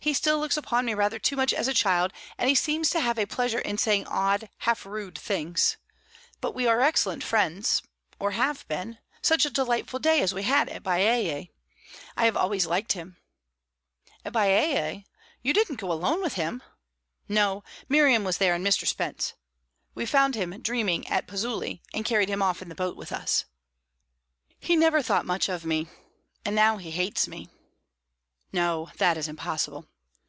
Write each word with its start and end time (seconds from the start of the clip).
He 0.00 0.12
still 0.14 0.40
looks 0.40 0.56
upon 0.56 0.84
me 0.84 0.94
rather 0.94 1.20
too 1.20 1.36
much 1.36 1.52
as 1.54 1.68
a 1.68 1.74
child, 1.74 2.12
and 2.36 2.48
he 2.48 2.56
seems 2.56 2.90
to 2.90 2.98
have 2.98 3.18
a 3.18 3.24
pleasure 3.26 3.60
in 3.60 3.78
saying 3.78 4.04
odd, 4.08 4.48
half 4.58 4.84
rude 4.84 5.16
things; 5.16 5.76
but 6.40 6.56
we 6.56 6.66
are 6.66 6.80
excellent 6.80 7.22
friends 7.22 7.82
or 8.18 8.32
have 8.32 8.66
been. 8.66 8.98
Such 9.20 9.46
a 9.46 9.50
delightful 9.50 10.00
day 10.00 10.20
as 10.20 10.34
we 10.34 10.42
had 10.42 10.68
at 10.70 10.82
Baiae! 10.82 11.50
I 12.16 12.24
have 12.24 12.36
always 12.36 12.66
liked 12.66 12.94
him." 12.94 13.18
"At 14.24 14.32
Baiae? 14.32 15.04
You 15.40 15.52
didn't 15.52 15.78
go 15.78 15.92
alone 15.92 16.20
with 16.20 16.34
him?" 16.34 16.64
"No; 17.28 17.62
Miriam 17.88 18.24
was 18.24 18.38
there 18.38 18.56
and 18.56 18.66
Mr. 18.66 18.88
Spence. 18.88 19.34
We 19.94 20.04
found 20.04 20.34
him 20.34 20.50
dreaming 20.62 21.06
at 21.06 21.28
Pozzuoli, 21.28 21.80
and 21.94 22.04
carried 22.04 22.28
him 22.28 22.42
off 22.42 22.60
in 22.60 22.68
the 22.68 22.74
boat 22.74 22.96
with 22.96 23.12
us." 23.12 23.44
"He 24.58 24.74
never 24.74 25.00
thought 25.00 25.26
much 25.26 25.48
of 25.48 25.64
me, 25.64 25.86
and 26.44 26.56
now 26.56 26.78
he 26.78 26.90
hates 26.90 27.28
me." 27.28 27.48
"No; 28.52 28.90
that 28.98 29.16
is 29.16 29.28
impossible." 29.28 29.86